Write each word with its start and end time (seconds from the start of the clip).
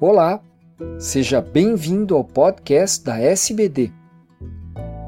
Olá, 0.00 0.40
seja 0.96 1.40
bem-vindo 1.40 2.14
ao 2.14 2.22
podcast 2.22 3.04
da 3.04 3.18
SBD. 3.18 3.90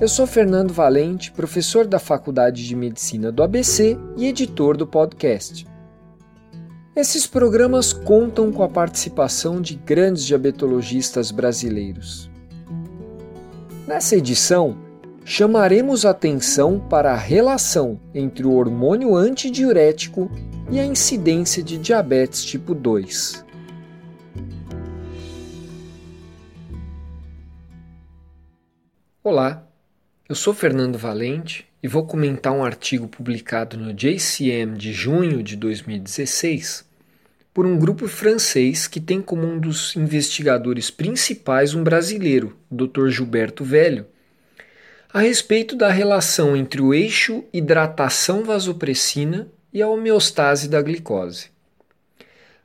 Eu 0.00 0.06
sou 0.06 0.28
Fernando 0.28 0.72
Valente, 0.72 1.32
professor 1.32 1.88
da 1.88 1.98
Faculdade 1.98 2.64
de 2.64 2.76
Medicina 2.76 3.32
do 3.32 3.42
ABC 3.42 3.98
e 4.16 4.26
editor 4.26 4.76
do 4.76 4.86
podcast. 4.86 5.66
Esses 6.94 7.26
programas 7.26 7.92
contam 7.92 8.52
com 8.52 8.62
a 8.62 8.68
participação 8.68 9.60
de 9.60 9.74
grandes 9.74 10.24
diabetologistas 10.24 11.32
brasileiros. 11.32 12.30
Nessa 13.88 14.14
edição, 14.14 14.78
chamaremos 15.24 16.06
atenção 16.06 16.78
para 16.78 17.12
a 17.12 17.16
relação 17.16 17.98
entre 18.14 18.46
o 18.46 18.52
hormônio 18.52 19.16
antidiurético 19.16 20.30
e 20.70 20.78
a 20.78 20.86
incidência 20.86 21.60
de 21.60 21.76
diabetes 21.76 22.44
tipo 22.44 22.72
2. 22.72 23.45
Olá, 29.28 29.66
eu 30.28 30.36
sou 30.36 30.54
Fernando 30.54 30.96
Valente 30.96 31.66
e 31.82 31.88
vou 31.88 32.06
comentar 32.06 32.52
um 32.52 32.62
artigo 32.62 33.08
publicado 33.08 33.76
no 33.76 33.92
JCM 33.92 34.78
de 34.78 34.92
junho 34.92 35.42
de 35.42 35.56
2016 35.56 36.84
por 37.52 37.66
um 37.66 37.76
grupo 37.76 38.06
francês 38.06 38.86
que 38.86 39.00
tem 39.00 39.20
como 39.20 39.44
um 39.44 39.58
dos 39.58 39.96
investigadores 39.96 40.92
principais 40.92 41.74
um 41.74 41.82
brasileiro, 41.82 42.56
o 42.70 42.76
Dr. 42.76 43.08
Gilberto 43.08 43.64
Velho, 43.64 44.06
a 45.12 45.18
respeito 45.18 45.74
da 45.74 45.90
relação 45.90 46.56
entre 46.56 46.80
o 46.80 46.94
eixo 46.94 47.42
hidratação 47.52 48.44
vasopressina 48.44 49.48
e 49.72 49.82
a 49.82 49.88
homeostase 49.88 50.68
da 50.68 50.80
glicose. 50.80 51.48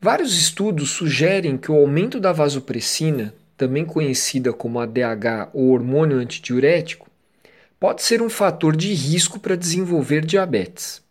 Vários 0.00 0.34
estudos 0.38 0.88
sugerem 0.88 1.58
que 1.58 1.70
o 1.70 1.76
aumento 1.76 2.18
da 2.18 2.32
vasopressina, 2.32 3.34
também 3.56 3.84
conhecida 3.84 4.52
como 4.52 4.78
ADH 4.78 5.50
ou 5.52 5.70
hormônio 5.70 6.18
antidiurético, 6.18 7.08
pode 7.80 8.02
ser 8.02 8.20
um 8.22 8.28
fator 8.28 8.76
de 8.76 8.92
risco 8.92 9.38
para 9.38 9.56
desenvolver 9.56 10.24
diabetes. 10.24 11.02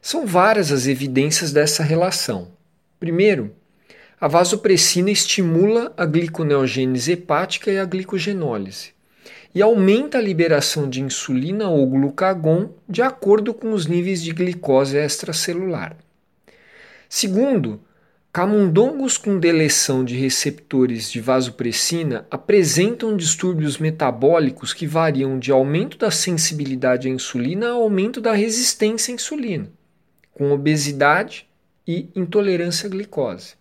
São 0.00 0.26
várias 0.26 0.72
as 0.72 0.86
evidências 0.86 1.52
dessa 1.52 1.82
relação. 1.82 2.48
Primeiro, 2.98 3.54
a 4.20 4.28
vasopressina 4.28 5.10
estimula 5.10 5.92
a 5.96 6.04
gliconeogênese 6.04 7.12
hepática 7.12 7.70
e 7.70 7.78
a 7.78 7.84
glicogenólise 7.84 8.92
e 9.54 9.60
aumenta 9.60 10.18
a 10.18 10.20
liberação 10.20 10.88
de 10.88 11.02
insulina 11.02 11.68
ou 11.68 11.86
glucagon 11.86 12.70
de 12.88 13.02
acordo 13.02 13.52
com 13.52 13.72
os 13.72 13.86
níveis 13.86 14.22
de 14.22 14.32
glicose 14.32 14.96
extracelular. 14.96 15.96
Segundo, 17.08 17.80
camundongos 18.32 19.18
com 19.18 19.38
deleção 19.38 20.02
de 20.02 20.16
receptores 20.16 21.12
de 21.12 21.20
vasopressina 21.20 22.26
apresentam 22.30 23.14
distúrbios 23.14 23.76
metabólicos 23.76 24.72
que 24.72 24.86
variam 24.86 25.38
de 25.38 25.52
aumento 25.52 25.98
da 25.98 26.10
sensibilidade 26.10 27.08
à 27.08 27.10
insulina 27.10 27.68
a 27.68 27.72
aumento 27.72 28.22
da 28.22 28.32
resistência 28.32 29.12
à 29.12 29.14
insulina, 29.14 29.70
com 30.32 30.50
obesidade 30.50 31.46
e 31.86 32.08
intolerância 32.16 32.86
à 32.86 32.90
glicose. 32.90 33.54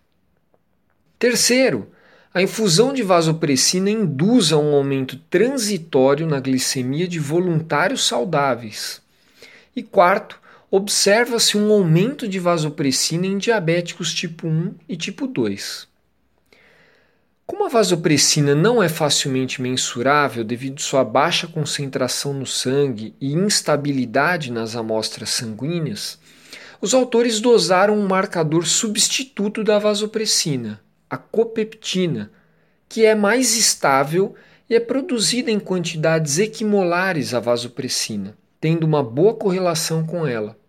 Terceiro, 1.19 1.91
a 2.33 2.41
infusão 2.41 2.93
de 2.93 3.03
vasopressina 3.03 3.89
induz 3.89 4.53
a 4.53 4.57
um 4.57 4.73
aumento 4.73 5.17
transitório 5.29 6.25
na 6.25 6.39
glicemia 6.39 7.09
de 7.09 7.19
voluntários 7.19 8.07
saudáveis. 8.07 9.01
E 9.75 9.83
quarto, 9.83 10.40
observa-se 10.73 11.57
um 11.57 11.69
aumento 11.69 12.25
de 12.25 12.39
vasopressina 12.39 13.27
em 13.27 13.37
diabéticos 13.37 14.13
tipo 14.13 14.47
1 14.47 14.73
e 14.87 14.95
tipo 14.95 15.27
2. 15.27 15.85
Como 17.45 17.65
a 17.65 17.69
vasopressina 17.69 18.55
não 18.55 18.81
é 18.81 18.87
facilmente 18.87 19.61
mensurável 19.61 20.45
devido 20.45 20.79
sua 20.79 21.03
baixa 21.03 21.45
concentração 21.45 22.33
no 22.33 22.45
sangue 22.45 23.13
e 23.19 23.33
instabilidade 23.33 24.49
nas 24.49 24.73
amostras 24.73 25.31
sanguíneas, 25.31 26.17
os 26.79 26.93
autores 26.93 27.41
dosaram 27.41 27.99
um 27.99 28.07
marcador 28.07 28.65
substituto 28.65 29.65
da 29.65 29.77
vasopressina, 29.77 30.79
a 31.09 31.17
copeptina, 31.17 32.31
que 32.87 33.05
é 33.05 33.13
mais 33.13 33.57
estável 33.57 34.35
e 34.69 34.75
é 34.75 34.79
produzida 34.79 35.51
em 35.51 35.59
quantidades 35.59 36.39
equimolares 36.39 37.33
à 37.33 37.41
vasopressina, 37.41 38.37
tendo 38.61 38.85
uma 38.85 39.03
boa 39.03 39.33
correlação 39.33 40.05
com 40.05 40.25
ela. 40.25 40.60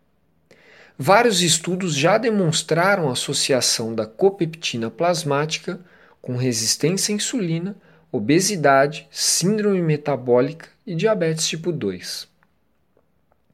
Vários 1.05 1.43
estudos 1.43 1.97
já 1.97 2.17
demonstraram 2.17 3.09
a 3.09 3.13
associação 3.15 3.93
da 3.93 4.07
copeptina 4.07 4.89
plasmática 4.89 5.81
com 6.21 6.37
resistência 6.37 7.13
à 7.13 7.17
insulina, 7.17 7.75
obesidade, 8.13 9.09
síndrome 9.11 9.83
metabólica 9.83 10.69
e 10.87 10.95
diabetes 10.95 11.49
tipo 11.49 11.73
2. 11.73 12.29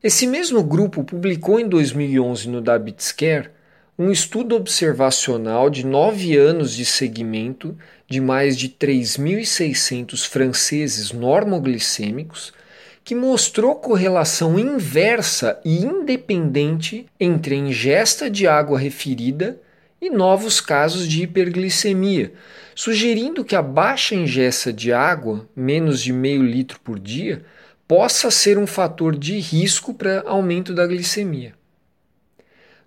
Esse 0.02 0.26
mesmo 0.26 0.62
grupo 0.62 1.02
publicou 1.02 1.58
em 1.58 1.66
2011 1.66 2.50
no 2.50 2.60
Diabetes 2.60 3.12
Care 3.12 3.48
um 3.98 4.12
estudo 4.12 4.54
observacional 4.54 5.70
de 5.70 5.86
nove 5.86 6.36
anos 6.36 6.74
de 6.74 6.84
seguimento 6.84 7.74
de 8.06 8.20
mais 8.20 8.58
de 8.58 8.68
3.600 8.68 10.28
franceses 10.28 11.12
normoglicêmicos 11.12 12.52
que 13.08 13.14
mostrou 13.14 13.74
correlação 13.74 14.58
inversa 14.58 15.58
e 15.64 15.78
independente 15.78 17.06
entre 17.18 17.54
a 17.54 17.58
ingesta 17.58 18.28
de 18.28 18.46
água 18.46 18.78
referida 18.78 19.58
e 19.98 20.10
novos 20.10 20.60
casos 20.60 21.08
de 21.08 21.22
hiperglicemia, 21.22 22.34
sugerindo 22.74 23.46
que 23.46 23.56
a 23.56 23.62
baixa 23.62 24.14
ingesta 24.14 24.70
de 24.70 24.92
água, 24.92 25.48
menos 25.56 26.02
de 26.02 26.12
meio 26.12 26.42
litro 26.42 26.78
por 26.80 26.98
dia, 26.98 27.46
possa 27.86 28.30
ser 28.30 28.58
um 28.58 28.66
fator 28.66 29.16
de 29.16 29.38
risco 29.38 29.94
para 29.94 30.22
aumento 30.26 30.74
da 30.74 30.86
glicemia. 30.86 31.54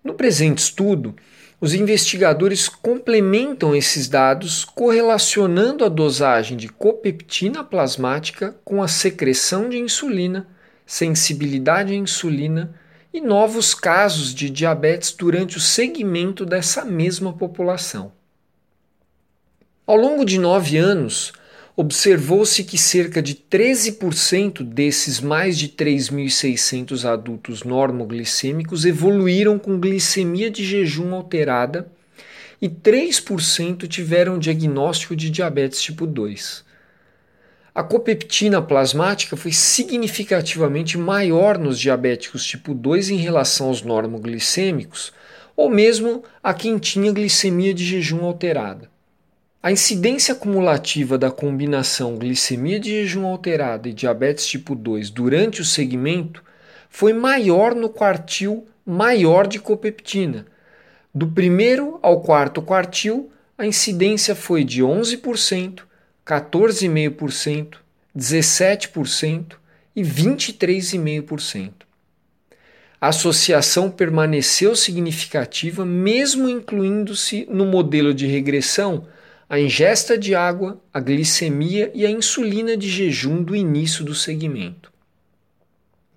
No 0.03 0.13
presente 0.13 0.59
estudo, 0.59 1.15
os 1.61 1.75
investigadores 1.75 2.67
complementam 2.67 3.75
esses 3.75 4.07
dados 4.07 4.65
correlacionando 4.65 5.85
a 5.85 5.89
dosagem 5.89 6.57
de 6.57 6.67
copeptina 6.67 7.63
plasmática 7.63 8.55
com 8.65 8.81
a 8.81 8.87
secreção 8.87 9.69
de 9.69 9.77
insulina, 9.77 10.47
sensibilidade 10.87 11.93
à 11.93 11.95
insulina 11.95 12.73
e 13.13 13.21
novos 13.21 13.75
casos 13.75 14.33
de 14.33 14.49
diabetes 14.49 15.11
durante 15.11 15.57
o 15.57 15.61
segmento 15.61 16.47
dessa 16.47 16.83
mesma 16.83 17.31
população. 17.31 18.11
Ao 19.85 19.95
longo 19.95 20.25
de 20.25 20.39
nove 20.39 20.77
anos, 20.77 21.31
observou-se 21.81 22.63
que 22.63 22.77
cerca 22.77 23.23
de 23.23 23.33
13% 23.33 24.61
desses 24.61 25.19
mais 25.19 25.57
de 25.57 25.67
3.600 25.67 27.11
adultos 27.11 27.63
normoglicêmicos 27.63 28.85
evoluíram 28.85 29.57
com 29.57 29.79
glicemia 29.79 30.51
de 30.51 30.63
jejum 30.63 31.15
alterada 31.15 31.91
e 32.61 32.69
3% 32.69 33.87
tiveram 33.87 34.37
diagnóstico 34.37 35.15
de 35.15 35.31
diabetes 35.31 35.81
tipo 35.81 36.05
2. 36.05 36.63
A 37.73 37.81
copeptina 37.81 38.61
plasmática 38.61 39.35
foi 39.35 39.51
significativamente 39.51 40.99
maior 40.99 41.57
nos 41.57 41.79
diabéticos 41.79 42.45
tipo 42.45 42.75
2 42.75 43.09
em 43.09 43.17
relação 43.17 43.69
aos 43.69 43.81
normoglicêmicos, 43.81 45.11
ou 45.57 45.67
mesmo 45.67 46.23
a 46.43 46.53
quem 46.53 46.77
tinha 46.77 47.11
glicemia 47.11 47.73
de 47.73 47.83
jejum 47.83 48.23
alterada. 48.23 48.87
A 49.63 49.71
incidência 49.71 50.33
cumulativa 50.33 51.19
da 51.19 51.29
combinação 51.29 52.17
glicemia 52.17 52.79
de 52.79 52.89
jejum 52.89 53.27
alterada 53.27 53.87
e 53.87 53.93
diabetes 53.93 54.47
tipo 54.47 54.73
2 54.73 55.11
durante 55.11 55.61
o 55.61 55.65
segmento 55.65 56.43
foi 56.89 57.13
maior 57.13 57.75
no 57.75 57.87
quartil 57.87 58.65
maior 58.83 59.45
de 59.45 59.59
copeptina. 59.59 60.47
Do 61.13 61.27
primeiro 61.27 61.99
ao 62.01 62.21
quarto 62.21 62.59
quartil, 62.59 63.31
a 63.55 63.63
incidência 63.63 64.33
foi 64.33 64.63
de 64.63 64.81
11%, 64.81 65.83
14,5%, 66.25 67.75
17% 68.17 69.53
e 69.95 70.01
23,5%. 70.01 71.71
A 72.99 73.09
associação 73.09 73.91
permaneceu 73.91 74.75
significativa 74.75 75.85
mesmo 75.85 76.49
incluindo-se 76.49 77.45
no 77.47 77.67
modelo 77.67 78.11
de 78.11 78.25
regressão 78.25 79.05
a 79.51 79.59
ingesta 79.59 80.17
de 80.17 80.33
água, 80.33 80.81
a 80.93 80.99
glicemia 81.01 81.91
e 81.93 82.05
a 82.05 82.09
insulina 82.09 82.77
de 82.77 82.87
jejum 82.87 83.43
do 83.43 83.53
início 83.53 84.01
do 84.01 84.15
segmento. 84.15 84.89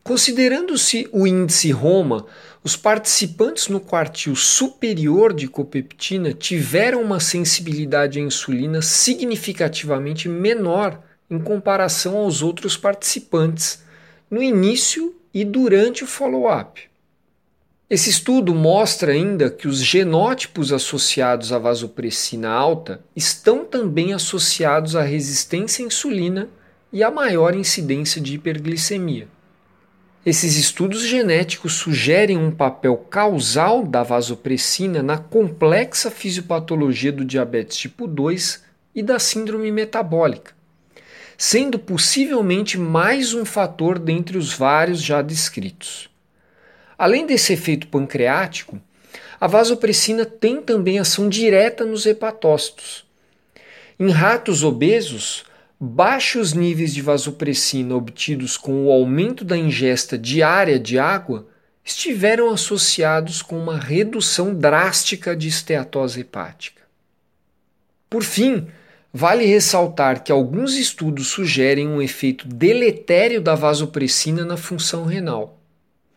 Considerando-se 0.05 1.09
o 1.11 1.27
índice 1.27 1.73
Roma, 1.73 2.27
os 2.63 2.77
participantes 2.77 3.67
no 3.67 3.81
quartil 3.81 4.37
superior 4.37 5.33
de 5.33 5.49
copeptina 5.49 6.33
tiveram 6.33 7.03
uma 7.03 7.19
sensibilidade 7.19 8.21
à 8.21 8.23
insulina 8.23 8.81
significativamente 8.81 10.29
menor 10.29 11.03
em 11.29 11.41
comparação 11.41 12.17
aos 12.19 12.41
outros 12.41 12.77
participantes 12.77 13.83
no 14.31 14.41
início 14.41 15.13
e 15.35 15.45
durante 15.45 16.05
o 16.05 16.07
follow-up. 16.07 16.89
Esse 17.89 18.09
estudo 18.09 18.55
mostra 18.55 19.13
ainda 19.13 19.51
que 19.51 19.69
os 19.69 19.77
genótipos 19.77 20.73
associados 20.73 21.53
à 21.53 21.59
vasopressina 21.59 22.49
alta 22.49 23.05
estão 23.15 23.63
também 23.63 24.15
associados 24.15 24.97
à 24.97 25.03
resistência 25.03 25.85
à 25.85 25.87
insulina 25.87 26.49
e 26.91 27.03
à 27.03 27.11
maior 27.11 27.55
incidência 27.55 28.23
de 28.23 28.35
hiperglicemia. 28.35 29.29
Esses 30.25 30.57
estudos 30.57 31.03
genéticos 31.07 31.75
sugerem 31.75 32.39
um 32.39 32.51
papel 32.51 32.97
causal 32.97 33.85
da 33.85 34.03
vasopressina 34.03 35.03
na 35.03 35.19
complexa 35.19 36.11
fisiopatologia 36.11 37.13
do 37.13 37.23
diabetes 37.23 37.77
tipo 37.77 38.07
2 38.07 38.65
e 38.95 39.03
da 39.03 39.19
síndrome 39.19 39.71
metabólica, 39.71 40.53
sendo 41.37 41.79
possivelmente 41.79 42.79
mais 42.79 43.35
um 43.35 43.45
fator 43.45 43.99
dentre 43.99 44.39
os 44.39 44.55
vários 44.55 45.03
já 45.03 45.21
descritos. 45.21 46.14
Além 47.05 47.27
desse 47.27 47.53
efeito 47.53 47.87
pancreático, 47.89 48.81
a 49.39 49.47
vasopressina 49.47 50.25
tem 50.25 50.63
também 50.63 50.99
ação 50.99 51.29
direta 51.29 51.85
nos 51.85 52.07
hepatócitos. 52.07 53.05
Em 54.01 54.09
ratos 54.09 54.65
obesos, 54.65 55.45
baixos 55.79 56.55
níveis 56.55 56.95
de 56.95 57.03
vasopressina 57.03 57.95
obtidos 57.95 58.57
com 58.57 58.87
o 58.87 58.91
aumento 58.91 59.45
da 59.45 59.55
ingesta 59.55 60.17
diária 60.17 60.79
de 60.79 60.99
água 60.99 61.47
estiveram 61.85 62.49
associados 62.49 63.43
com 63.43 63.59
uma 63.59 63.77
redução 63.77 64.55
drástica 64.55 65.37
de 65.37 65.47
esteatose 65.47 66.21
hepática. 66.21 66.81
Por 68.09 68.23
fim, 68.23 68.67
vale 69.13 69.45
ressaltar 69.45 70.25
que 70.25 70.33
alguns 70.33 70.75
estudos 70.75 71.27
sugerem 71.27 71.87
um 71.87 72.01
efeito 72.01 72.49
deletério 72.49 73.43
da 73.43 73.55
vasopressina 73.55 74.43
na 74.43 74.57
função 74.57 75.05
renal. 75.05 75.61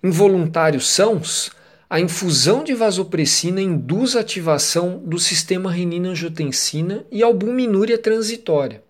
Em 0.03 0.11
voluntários 0.11 0.87
sãos, 0.87 1.51
a 1.89 1.99
infusão 1.99 2.63
de 2.63 2.73
vasopressina 2.73 3.61
induz 3.61 4.15
a 4.15 4.19
ativação 4.19 5.01
do 5.03 5.17
sistema 5.17 5.71
renina-angiotensina 5.71 7.05
e 7.11 7.23
albuminúria 7.23 7.97
transitória. 7.97 8.83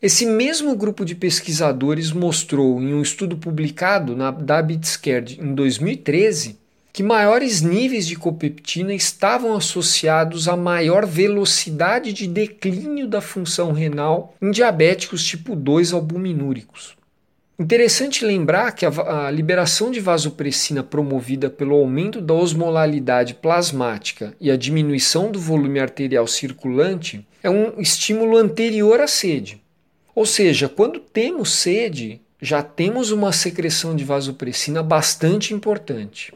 Esse 0.00 0.24
mesmo 0.24 0.76
grupo 0.76 1.04
de 1.04 1.14
pesquisadores 1.14 2.12
mostrou 2.12 2.80
em 2.80 2.94
um 2.94 3.02
estudo 3.02 3.36
publicado 3.36 4.16
na 4.16 4.30
Dabitscare 4.30 5.38
em 5.40 5.54
2013 5.54 6.56
que 6.92 7.02
maiores 7.02 7.60
níveis 7.60 8.06
de 8.06 8.16
copeptina 8.16 8.94
estavam 8.94 9.54
associados 9.54 10.48
a 10.48 10.56
maior 10.56 11.06
velocidade 11.06 12.12
de 12.12 12.26
declínio 12.26 13.06
da 13.06 13.20
função 13.20 13.72
renal 13.72 14.34
em 14.40 14.50
diabéticos 14.50 15.24
tipo 15.24 15.54
2 15.54 15.92
albuminúricos. 15.92 16.97
Interessante 17.60 18.24
lembrar 18.24 18.70
que 18.70 18.86
a, 18.86 19.26
a, 19.26 19.30
liberação 19.32 19.90
de 19.90 19.98
vasopressina 19.98 20.84
promovida 20.84 21.50
pelo 21.50 21.74
aumento 21.74 22.20
da 22.20 22.32
osmolalidade 22.32 23.34
plasmática 23.34 24.32
e 24.40 24.48
a 24.48 24.56
diminuição 24.56 25.32
do 25.32 25.40
volume 25.40 25.80
arterial 25.80 26.28
circulante 26.28 27.26
é 27.42 27.50
um 27.50 27.80
estímulo 27.80 28.36
anterior 28.36 29.00
à 29.00 29.08
sede. 29.08 29.60
Ou 30.14 30.24
seja, 30.24 30.68
quando 30.68 31.00
temos 31.00 31.52
sede, 31.52 32.20
já 32.40 32.62
temos 32.62 33.10
uma 33.10 33.32
secreção 33.32 33.96
de 33.96 34.04
vasopressina 34.04 34.80
bastante 34.80 35.52
importante. 35.52 36.32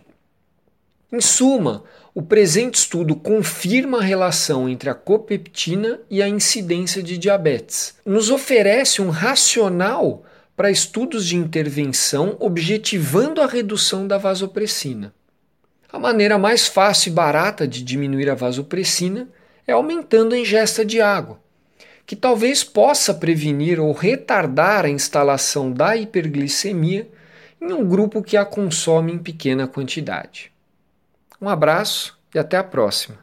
Em 1.12 1.20
suma, 1.20 1.84
o 2.12 2.20
presente 2.20 2.74
estudo 2.74 3.14
confirma 3.14 3.98
a 3.98 4.02
relação 4.02 4.68
entre 4.68 4.90
a 4.90 4.94
copeptina 4.94 6.00
e 6.10 6.20
a 6.20 6.28
incidência 6.28 7.00
de 7.00 7.16
diabetes. 7.16 7.94
Nos 8.04 8.28
oferece 8.28 9.00
um 9.00 9.10
racional 9.10 10.24
para 10.56 10.70
estudos 10.70 11.26
de 11.26 11.36
intervenção 11.36 12.36
objetivando 12.38 13.40
a 13.40 13.46
redução 13.46 14.06
da 14.06 14.18
vasopressina. 14.18 15.14
A 15.92 15.98
maneira 15.98 16.38
mais 16.38 16.66
fácil 16.66 17.10
e 17.10 17.14
barata 17.14 17.66
de 17.66 17.82
diminuir 17.82 18.30
a 18.30 18.34
vasopressina 18.34 19.28
é 19.66 19.72
aumentando 19.72 20.34
a 20.34 20.38
ingesta 20.38 20.84
de 20.84 21.00
água, 21.00 21.38
que 22.06 22.16
talvez 22.16 22.64
possa 22.64 23.14
prevenir 23.14 23.78
ou 23.78 23.92
retardar 23.92 24.84
a 24.84 24.90
instalação 24.90 25.72
da 25.72 25.96
hiperglicemia 25.96 27.08
em 27.60 27.72
um 27.72 27.86
grupo 27.86 28.22
que 28.22 28.36
a 28.36 28.44
consome 28.44 29.12
em 29.12 29.18
pequena 29.18 29.66
quantidade. 29.66 30.50
Um 31.40 31.48
abraço 31.48 32.18
e 32.34 32.38
até 32.38 32.56
a 32.56 32.64
próxima! 32.64 33.18